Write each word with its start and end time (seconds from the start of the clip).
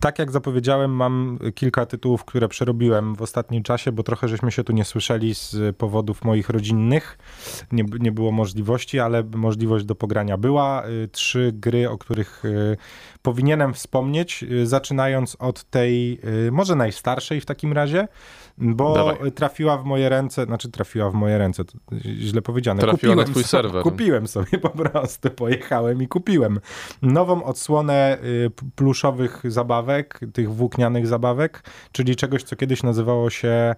Tak 0.00 0.18
jak 0.18 0.32
zapowiedziałem, 0.32 0.90
mam 0.90 1.38
kilka 1.54 1.86
tytułów, 1.86 2.24
które 2.24 2.48
przerobiłem 2.48 3.14
w 3.14 3.22
ostatnim 3.22 3.62
czasie, 3.62 3.92
bo 3.92 4.02
trochę 4.02 4.28
żeśmy 4.28 4.52
się 4.52 4.64
tu 4.64 4.72
nie 4.72 4.84
słyszeli 4.84 5.34
z 5.34 5.76
powodów 5.76 6.24
moich 6.24 6.48
rodzinnych. 6.48 7.18
Nie, 7.72 7.84
nie 8.00 8.12
było 8.12 8.32
możliwości, 8.32 9.00
ale 9.00 9.22
możliwość 9.34 9.84
do 9.84 9.94
pogrania 9.94 10.36
była. 10.36 10.86
Y, 10.86 11.08
trzy 11.08 11.52
gry, 11.54 11.90
o 11.90 11.98
których 11.98 12.44
y, 12.44 12.76
powinienem 13.22 13.74
wspomnieć, 13.74 14.42
y, 14.42 14.66
zaczynając 14.66 15.36
od 15.38 15.64
tej 15.64 16.20
może 16.52 16.76
najstarszej 16.76 17.40
w 17.40 17.46
takim 17.46 17.72
razie, 17.72 18.08
bo 18.58 18.94
Dawaj. 18.94 19.32
trafiła 19.32 19.78
w 19.78 19.84
moje 19.84 20.08
ręce, 20.08 20.44
znaczy 20.44 20.70
trafiła 20.70 21.10
w 21.10 21.14
moje 21.14 21.38
ręce, 21.38 21.64
to 21.64 21.78
źle 22.02 22.42
powiedziane. 22.42 22.80
Trafiła 22.80 22.98
kupiłem 22.98 23.18
na 23.18 23.24
twój 23.24 23.44
sobie, 23.44 23.62
serwer. 23.62 23.82
Kupiłem 23.82 24.26
sobie 24.26 24.58
po 24.58 24.70
prostu, 24.70 25.30
pojechałem 25.30 26.02
i 26.02 26.08
kupiłem 26.08 26.60
nową 27.02 27.44
odsłonę 27.44 28.18
pluszowych 28.74 29.42
zabawek, 29.76 30.20
tych 30.32 30.54
włóknianych 30.54 31.06
zabawek, 31.06 31.62
czyli 31.92 32.16
czegoś, 32.16 32.42
co 32.42 32.56
kiedyś 32.56 32.82
nazywało 32.82 33.30
się 33.30 33.74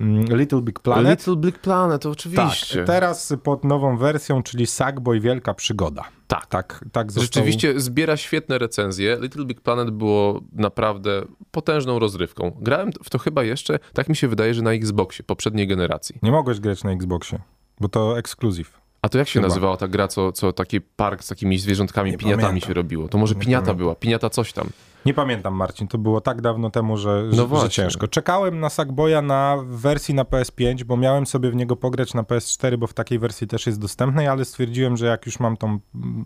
mm, 0.00 0.38
Little 0.38 0.62
Big 0.62 0.80
Planet. 0.80 1.18
Little 1.18 1.36
Big 1.36 1.58
Planet, 1.58 2.06
oczywiście. 2.06 2.76
Tak, 2.76 2.86
teraz 2.86 3.34
pod 3.42 3.64
nową 3.64 3.96
wersją, 3.96 4.42
czyli 4.42 4.66
Sackboy 4.66 5.20
Wielka 5.20 5.54
Przygoda. 5.54 6.04
Tak. 6.26 6.46
Tak, 6.46 6.84
tak 6.92 7.12
został... 7.12 7.22
Rzeczywiście 7.22 7.80
zbiera 7.80 8.16
świetne 8.16 8.58
recenzje. 8.58 9.18
Little 9.20 9.44
Big 9.44 9.60
Planet 9.60 9.90
było 9.90 10.40
naprawdę 10.52 11.22
potężną 11.50 11.98
rozrywką. 11.98 12.56
Grałem 12.60 12.90
w 13.04 13.10
to 13.10 13.18
chyba 13.18 13.44
jeszcze, 13.44 13.78
tak 13.92 14.08
mi 14.08 14.16
się 14.16 14.28
wydaje, 14.28 14.54
że 14.54 14.62
na 14.62 14.72
Xboxie 14.72 15.24
poprzedniej 15.24 15.66
generacji. 15.66 16.18
Nie 16.22 16.30
mogłeś 16.30 16.60
grać 16.60 16.84
na 16.84 16.92
Xboxie, 16.92 17.38
bo 17.80 17.88
to 17.88 18.18
ekskluzyw. 18.18 18.86
A 19.02 19.08
to 19.08 19.18
jak 19.18 19.28
się 19.28 19.32
Chyba. 19.32 19.48
nazywała 19.48 19.76
ta 19.76 19.88
gra, 19.88 20.08
co, 20.08 20.32
co 20.32 20.52
taki 20.52 20.80
park 20.80 21.24
z 21.24 21.28
takimi 21.28 21.58
zwierzątkami, 21.58 22.10
nie 22.10 22.18
piniatami 22.18 22.42
pamiętam. 22.42 22.68
się 22.68 22.74
robiło? 22.74 23.08
To 23.08 23.18
może 23.18 23.34
nie 23.34 23.40
piniata 23.40 23.60
pamiętam. 23.60 23.76
była, 23.76 23.94
piniata 23.94 24.30
coś 24.30 24.52
tam. 24.52 24.68
Nie 25.06 25.14
pamiętam, 25.14 25.54
Marcin, 25.54 25.88
to 25.88 25.98
było 25.98 26.20
tak 26.20 26.40
dawno 26.40 26.70
temu, 26.70 26.96
że, 26.96 27.24
no 27.36 27.60
że 27.60 27.70
ciężko. 27.70 28.08
Czekałem 28.08 28.60
na 28.60 28.70
Sackboya 28.70 29.22
na 29.22 29.56
wersji 29.66 30.14
na 30.14 30.24
PS5, 30.24 30.84
bo 30.84 30.96
miałem 30.96 31.26
sobie 31.26 31.50
w 31.50 31.54
niego 31.56 31.76
pograć 31.76 32.14
na 32.14 32.22
PS4, 32.22 32.76
bo 32.76 32.86
w 32.86 32.94
takiej 32.94 33.18
wersji 33.18 33.46
też 33.46 33.66
jest 33.66 33.80
dostępnej, 33.80 34.28
ale 34.28 34.44
stwierdziłem, 34.44 34.96
że 34.96 35.06
jak 35.06 35.26
już 35.26 35.40
mam 35.40 35.56
tą... 35.56 35.78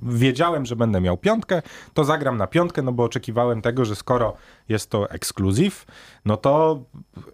Wiedziałem, 0.03 0.67
że 0.67 0.77
będę 0.77 1.01
miał 1.01 1.17
piątkę, 1.17 1.63
to 1.95 2.05
zagram 2.05 2.37
na 2.37 2.47
piątkę, 2.47 2.83
no 2.83 2.93
bo 2.93 3.05
oczekiwałem 3.05 3.63
tego, 3.63 3.85
że 3.85 3.97
skoro 3.97 4.35
jest 4.69 4.91
to 4.91 5.11
ekskluzyw, 5.11 5.87
no 6.25 6.37
to 6.37 6.83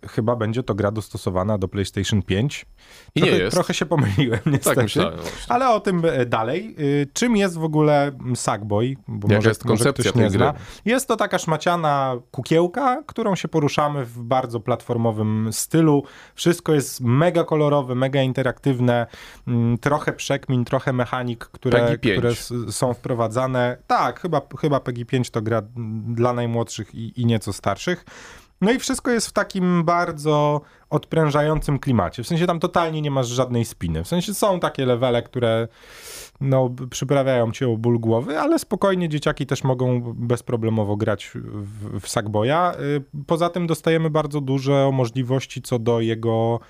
chyba 0.09 0.37
będzie 0.37 0.63
to 0.63 0.75
gra 0.75 0.91
dostosowana 0.91 1.59
do 1.59 1.69
PlayStation 1.69 2.23
5. 2.23 2.67
I 3.15 3.20
trochę, 3.20 3.37
nie 3.37 3.42
jest. 3.42 3.55
Trochę 3.55 3.75
się 3.75 3.87
pomyliłem, 3.87 4.39
tak 4.39 4.53
niestety. 4.53 4.77
Tak 4.77 4.85
myślałem. 4.85 5.19
Ale 5.48 5.69
o 5.69 5.81
tym 5.81 6.03
e, 6.05 6.27
dalej. 6.27 6.77
Y, 6.81 7.09
czym 7.13 7.37
jest 7.37 7.59
w 7.59 7.65
ogóle 7.65 8.13
Sackboy? 8.35 8.97
Bo 9.09 9.29
Jaka 9.29 9.37
może, 9.37 9.48
jest 9.48 9.65
koncepcja 9.65 10.13
tej 10.13 10.31
gry? 10.31 10.53
Jest 10.85 11.09
to 11.09 11.17
taka 11.17 11.36
szmaciana 11.39 12.17
kukiełka, 12.31 13.03
którą 13.06 13.34
się 13.34 13.48
poruszamy 13.48 14.05
w 14.05 14.19
bardzo 14.19 14.61
platformowym 14.61 15.48
stylu. 15.53 16.03
Wszystko 16.34 16.75
jest 16.75 17.01
mega 17.01 17.45
kolorowe, 17.45 17.95
mega 17.95 18.23
interaktywne, 18.23 19.06
mm, 19.47 19.79
trochę 19.79 20.12
przekmin, 20.12 20.64
trochę 20.64 20.92
mechanik, 20.92 21.45
które, 21.45 21.98
które 21.98 22.34
są 22.70 22.95
wprowadzane. 22.95 23.77
Tak, 23.87 24.20
chyba, 24.20 24.41
chyba 24.61 24.81
PEGI 24.81 25.07
5 25.07 25.31
to 25.31 25.42
gra 25.42 25.62
dla 26.07 26.33
najmłodszych 26.33 26.95
i, 26.95 27.20
i 27.20 27.27
nieco 27.27 27.53
starszych. 27.53 28.05
No 28.61 28.73
i 28.73 28.79
wszystko 28.79 29.11
jest 29.11 29.27
w 29.27 29.33
takim 29.33 29.85
bardzo 29.85 30.61
odprężającym 30.91 31.79
klimacie. 31.79 32.23
W 32.23 32.27
sensie 32.27 32.47
tam 32.47 32.61
totalnie 32.61 33.03
nie 33.03 33.11
masz 33.11 33.29
żadnej 33.29 33.65
spiny. 33.65 34.05
W 34.05 34.09
sensie 34.09 34.35
są 34.35 34.61
takie 34.61 34.87
levele, 34.87 35.23
które 35.23 35.69
no, 36.41 36.71
przyprawiają 36.91 37.53
cię 37.53 37.69
o 37.69 37.77
ból 37.77 37.98
głowy, 37.98 38.41
ale 38.41 38.59
spokojnie 38.59 39.09
dzieciaki 39.09 39.47
też 39.47 39.65
mogą 39.65 40.15
bezproblemowo 40.15 40.97
grać 40.97 41.31
w, 41.35 42.01
w 42.01 42.09
Sackboya. 42.09 42.73
Y, 42.81 43.25
poza 43.27 43.48
tym 43.48 43.67
dostajemy 43.67 44.11
bardzo 44.11 44.41
dużo 44.41 44.93
możliwości 44.93 45.63
co 45.63 45.79
do 45.79 46.01
jego 46.01 46.61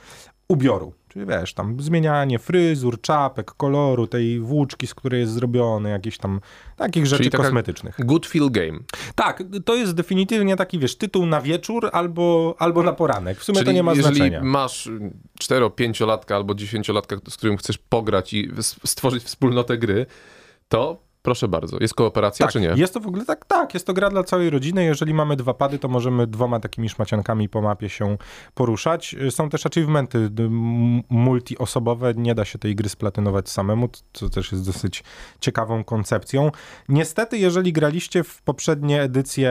ubioru. 0.48 0.92
Czyli 1.16 1.26
wiesz, 1.26 1.54
tam 1.54 1.80
zmienianie 1.80 2.38
fryzur, 2.38 3.00
czapek, 3.00 3.50
koloru, 3.50 4.06
tej 4.06 4.40
włóczki, 4.40 4.86
z 4.86 4.94
której 4.94 5.20
jest 5.20 5.32
zrobione, 5.32 5.90
jakieś 5.90 6.18
tam 6.18 6.40
takich 6.76 7.06
rzeczy 7.06 7.30
kosmetycznych. 7.30 7.96
Good 7.98 8.26
feel 8.26 8.50
game. 8.50 8.78
Tak, 9.14 9.42
to 9.64 9.74
jest 9.74 9.94
definitywnie 9.94 10.56
taki, 10.56 10.78
wiesz, 10.78 10.96
tytuł 10.96 11.26
na 11.26 11.40
wieczór 11.40 11.90
albo, 11.92 12.56
albo 12.58 12.82
na 12.82 12.92
poranek. 12.92 13.38
W 13.40 13.44
sumie 13.44 13.56
Czyli 13.56 13.66
to 13.66 13.72
nie 13.72 13.82
ma 13.82 13.94
jeżeli 13.94 14.16
znaczenia. 14.16 14.42
masz 14.42 14.88
4-5-latka 15.42 16.34
albo 16.34 16.54
10-latka, 16.54 17.30
z 17.30 17.36
którym 17.36 17.56
chcesz 17.56 17.78
pograć 17.78 18.32
i 18.32 18.50
stworzyć 18.84 19.24
wspólnotę 19.24 19.78
gry, 19.78 20.06
to 20.68 21.05
Proszę 21.26 21.48
bardzo. 21.48 21.76
Jest 21.80 21.94
kooperacja, 21.94 22.46
tak, 22.46 22.52
czy 22.52 22.60
nie? 22.60 22.72
Jest 22.76 22.94
to 22.94 23.00
w 23.00 23.06
ogóle 23.06 23.24
tak, 23.24 23.44
tak, 23.44 23.74
jest 23.74 23.86
to 23.86 23.92
gra 23.92 24.10
dla 24.10 24.24
całej 24.24 24.50
rodziny. 24.50 24.84
Jeżeli 24.84 25.14
mamy 25.14 25.36
dwa 25.36 25.54
pady, 25.54 25.78
to 25.78 25.88
możemy 25.88 26.26
dwoma 26.26 26.60
takimi 26.60 26.88
szmaciankami 26.88 27.48
po 27.48 27.62
mapie 27.62 27.88
się 27.88 28.16
poruszać. 28.54 29.16
Są 29.30 29.48
też 29.48 29.66
achievementy 29.66 30.30
multiosobowe. 31.10 32.14
Nie 32.14 32.34
da 32.34 32.44
się 32.44 32.58
tej 32.58 32.74
gry 32.74 32.88
splatynować 32.88 33.50
samemu, 33.50 33.88
co 34.12 34.30
też 34.30 34.52
jest 34.52 34.66
dosyć 34.66 35.04
ciekawą 35.40 35.84
koncepcją. 35.84 36.50
Niestety, 36.88 37.38
jeżeli 37.38 37.72
graliście 37.72 38.24
w 38.24 38.42
poprzednie 38.42 39.02
edycje 39.02 39.50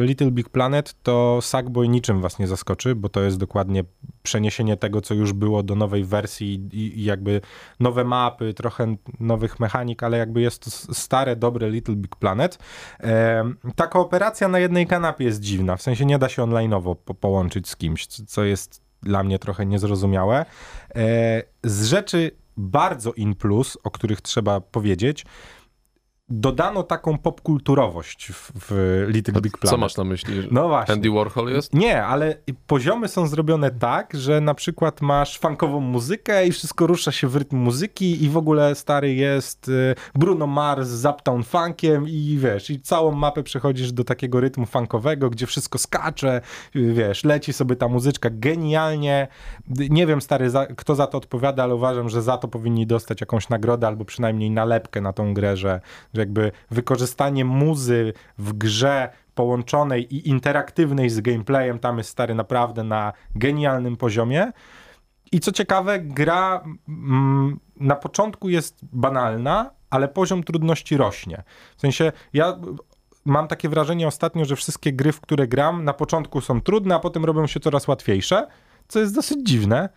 y, 0.00 0.04
Little 0.04 0.30
Big 0.30 0.48
Planet, 0.48 0.94
to 1.02 1.38
Sackboy 1.42 1.88
niczym 1.88 2.20
was 2.20 2.38
nie 2.38 2.46
zaskoczy, 2.46 2.94
bo 2.94 3.08
to 3.08 3.20
jest 3.20 3.38
dokładnie 3.38 3.84
przeniesienie 4.24 4.76
tego, 4.76 5.00
co 5.00 5.14
już 5.14 5.32
było 5.32 5.62
do 5.62 5.74
nowej 5.74 6.04
wersji 6.04 6.68
i, 6.72 7.04
jakby 7.04 7.40
nowe 7.80 8.04
mapy, 8.04 8.54
trochę 8.54 8.96
nowych 9.20 9.60
mechanik, 9.60 10.02
ale 10.02 10.18
jakby 10.18 10.40
jest 10.40 10.64
to 10.64 10.70
stare, 10.94 11.36
dobre 11.36 11.70
Little 11.70 11.96
Big 11.96 12.16
Planet. 12.16 12.58
E, 13.00 13.44
ta 13.76 13.86
kooperacja 13.86 14.48
na 14.48 14.58
jednej 14.58 14.86
kanapie 14.86 15.24
jest 15.24 15.40
dziwna, 15.40 15.76
w 15.76 15.82
sensie 15.82 16.04
nie 16.06 16.18
da 16.18 16.28
się 16.28 16.42
online'owo 16.42 16.96
po 17.04 17.14
połączyć 17.14 17.68
z 17.68 17.76
kimś, 17.76 18.06
co 18.06 18.44
jest 18.44 18.82
dla 19.02 19.22
mnie 19.22 19.38
trochę 19.38 19.66
niezrozumiałe. 19.66 20.46
E, 20.94 21.42
z 21.64 21.84
rzeczy 21.84 22.30
bardzo 22.56 23.12
in 23.12 23.34
plus, 23.34 23.78
o 23.84 23.90
których 23.90 24.20
trzeba 24.20 24.60
powiedzieć, 24.60 25.26
dodano 26.28 26.82
taką 26.82 27.18
popkulturowość 27.18 28.28
w, 28.32 28.52
w 28.54 29.04
Little 29.08 29.40
Big 29.40 29.58
Planet. 29.58 29.70
Co 29.70 29.76
masz 29.76 29.96
na 29.96 30.04
myśli? 30.04 30.48
No 30.50 30.68
właśnie. 30.68 30.94
Andy 30.94 31.10
Warhol 31.10 31.48
jest? 31.48 31.74
Nie, 31.74 32.04
ale 32.04 32.36
poziomy 32.66 33.08
są 33.08 33.26
zrobione 33.26 33.70
tak, 33.70 34.14
że 34.14 34.40
na 34.40 34.54
przykład 34.54 35.00
masz 35.00 35.38
funkową 35.38 35.80
muzykę 35.80 36.46
i 36.46 36.52
wszystko 36.52 36.86
rusza 36.86 37.12
się 37.12 37.28
w 37.28 37.36
rytm 37.36 37.56
muzyki 37.56 38.24
i 38.24 38.28
w 38.28 38.36
ogóle 38.36 38.74
stary 38.74 39.14
jest 39.14 39.68
y, 39.68 39.94
Bruno 40.14 40.46
Mars 40.46 40.88
z 40.88 41.06
Uptown 41.06 41.42
Funkiem 41.42 42.08
i 42.08 42.38
wiesz, 42.40 42.70
i 42.70 42.80
całą 42.80 43.12
mapę 43.12 43.42
przechodzisz 43.42 43.92
do 43.92 44.04
takiego 44.04 44.40
rytmu 44.40 44.66
funkowego, 44.66 45.30
gdzie 45.30 45.46
wszystko 45.46 45.78
skacze, 45.78 46.40
y, 46.76 46.92
wiesz, 46.92 47.24
leci 47.24 47.52
sobie 47.52 47.76
ta 47.76 47.88
muzyczka 47.88 48.28
genialnie. 48.32 49.28
Nie 49.68 50.06
wiem, 50.06 50.20
stary, 50.20 50.50
za, 50.50 50.66
kto 50.66 50.94
za 50.94 51.06
to 51.06 51.18
odpowiada, 51.18 51.62
ale 51.62 51.74
uważam, 51.74 52.08
że 52.08 52.22
za 52.22 52.38
to 52.38 52.48
powinni 52.48 52.86
dostać 52.86 53.20
jakąś 53.20 53.48
nagrodę 53.48 53.86
albo 53.86 54.04
przynajmniej 54.04 54.50
nalepkę 54.50 55.00
na 55.00 55.12
tą 55.12 55.34
grę, 55.34 55.56
że, 55.56 55.80
że 56.14 56.20
jakby 56.20 56.52
wykorzystanie 56.70 57.44
muzy 57.44 58.12
w 58.38 58.52
grze 58.52 59.08
połączonej 59.34 60.14
i 60.14 60.28
interaktywnej 60.28 61.10
z 61.10 61.20
gameplayem, 61.20 61.78
tam 61.78 61.98
jest 61.98 62.10
stary 62.10 62.34
naprawdę 62.34 62.84
na 62.84 63.12
genialnym 63.34 63.96
poziomie. 63.96 64.52
I 65.32 65.40
co 65.40 65.52
ciekawe, 65.52 66.00
gra 66.00 66.64
mm, 66.88 67.60
na 67.76 67.96
początku 67.96 68.48
jest 68.48 68.78
banalna, 68.92 69.70
ale 69.90 70.08
poziom 70.08 70.44
trudności 70.44 70.96
rośnie. 70.96 71.42
W 71.76 71.80
sensie, 71.80 72.12
ja 72.32 72.58
mam 73.24 73.48
takie 73.48 73.68
wrażenie 73.68 74.08
ostatnio, 74.08 74.44
że 74.44 74.56
wszystkie 74.56 74.92
gry, 74.92 75.12
w 75.12 75.20
które 75.20 75.48
gram, 75.48 75.84
na 75.84 75.92
początku 75.92 76.40
są 76.40 76.60
trudne, 76.60 76.94
a 76.94 76.98
potem 76.98 77.24
robią 77.24 77.46
się 77.46 77.60
coraz 77.60 77.88
łatwiejsze, 77.88 78.46
co 78.88 79.00
jest 79.00 79.14
dosyć 79.14 79.38
dziwne 79.48 79.88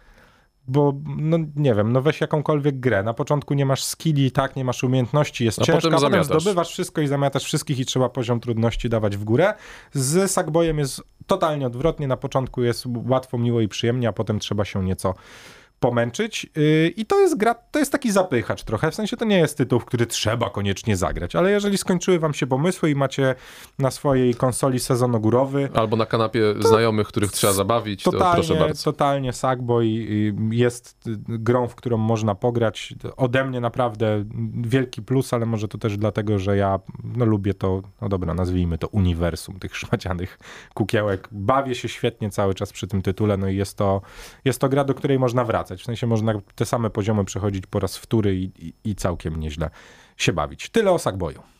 bo 0.67 0.93
no 1.17 1.37
nie 1.55 1.75
wiem, 1.75 1.91
no 1.93 2.01
weź 2.01 2.21
jakąkolwiek 2.21 2.79
grę, 2.79 3.03
na 3.03 3.13
początku 3.13 3.53
nie 3.53 3.65
masz 3.65 3.83
skilli, 3.83 4.31
tak, 4.31 4.55
nie 4.55 4.65
masz 4.65 4.83
umiejętności, 4.83 5.45
jest 5.45 5.61
a 5.61 5.63
ciężko, 5.65 5.91
potem, 5.91 6.09
potem 6.09 6.23
zdobywasz 6.23 6.69
wszystko 6.69 7.01
i 7.01 7.07
zamiatasz 7.07 7.43
wszystkich 7.43 7.79
i 7.79 7.85
trzeba 7.85 8.09
poziom 8.09 8.39
trudności 8.39 8.89
dawać 8.89 9.17
w 9.17 9.23
górę. 9.23 9.53
Z 9.93 10.31
Sackboyem 10.31 10.79
jest 10.79 11.03
totalnie 11.27 11.67
odwrotnie, 11.67 12.07
na 12.07 12.17
początku 12.17 12.63
jest 12.63 12.85
łatwo, 13.07 13.37
miło 13.37 13.61
i 13.61 13.67
przyjemnie, 13.67 14.09
a 14.09 14.13
potem 14.13 14.39
trzeba 14.39 14.65
się 14.65 14.83
nieco 14.83 15.13
pomęczyć. 15.79 16.47
Y, 16.57 16.93
I 16.97 17.05
to 17.05 17.19
jest 17.19 17.37
gra, 17.37 17.53
to 17.53 17.79
jest 17.79 17.91
taki 17.91 18.11
zapychacz 18.11 18.63
trochę, 18.63 18.91
w 18.91 18.95
sensie 18.95 19.17
to 19.17 19.25
nie 19.25 19.37
jest 19.37 19.57
tytuł, 19.57 19.79
w 19.79 19.85
który 19.85 20.05
trzeba 20.05 20.49
koniecznie 20.49 20.97
zagrać, 20.97 21.35
ale 21.35 21.51
jeżeli 21.51 21.77
skończyły 21.77 22.19
wam 22.19 22.33
się 22.33 22.47
pomysły 22.47 22.91
i 22.91 22.95
macie 22.95 23.35
na 23.79 23.91
swojej 23.91 24.35
konsoli 24.35 24.79
sezon 24.79 25.15
ogórowy... 25.15 25.69
Albo 25.73 25.97
na 25.97 26.05
kanapie 26.05 26.41
znajomych, 26.59 27.07
których 27.07 27.31
trzeba 27.31 27.53
zabawić, 27.53 28.03
totalnie, 28.03 28.25
to 28.25 28.33
proszę 28.33 28.55
bardzo. 28.55 28.83
Totalnie 28.83 29.33
Sackboy 29.33 29.85
jest 30.51 31.09
grą, 31.27 31.67
w 31.67 31.75
którą 31.75 31.97
można 31.97 32.35
pograć. 32.35 32.93
Ode 33.17 33.45
mnie 33.45 33.61
naprawdę 33.61 34.25
wielki 34.61 35.01
plus, 35.01 35.33
ale 35.33 35.45
może 35.45 35.67
to 35.67 35.77
też 35.77 35.97
dlatego, 35.97 36.39
że 36.39 36.57
ja 36.57 36.79
no, 37.03 37.25
lubię 37.25 37.53
to, 37.53 37.81
no 38.01 38.09
dobra, 38.09 38.33
nazwijmy 38.33 38.77
to 38.77 38.87
uniwersum 38.87 39.59
tych 39.59 39.75
szmacianych 39.77 40.39
kukiełek. 40.73 41.27
Bawię 41.31 41.75
się 41.75 41.89
świetnie 41.89 42.29
cały 42.29 42.53
czas 42.53 42.73
przy 42.73 42.87
tym 42.87 43.01
tytule, 43.01 43.37
no 43.37 43.47
i 43.47 43.55
jest 43.55 43.77
to, 43.77 44.01
jest 44.45 44.61
to 44.61 44.69
gra, 44.69 44.83
do 44.83 44.93
której 44.93 45.19
można 45.19 45.43
wracać 45.43 45.66
wracać. 45.67 45.81
W 45.81 45.85
sensie 45.85 46.07
można 46.07 46.33
te 46.55 46.65
same 46.65 46.89
poziomy 46.89 47.25
przechodzić 47.25 47.65
po 47.65 47.79
raz 47.79 47.97
wtóry 47.97 48.35
i, 48.35 48.51
i, 48.67 48.73
i 48.83 48.95
całkiem 48.95 49.39
nieźle 49.39 49.69
się 50.17 50.33
bawić. 50.33 50.69
Tyle 50.69 50.91
o 50.91 50.99
Sackboyu. 50.99 51.56